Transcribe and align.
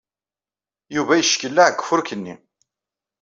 Yuba 0.95 1.13
yeckelleɛ 1.19 1.67
deg 1.69 1.81
ufurk-nni. 1.81 2.35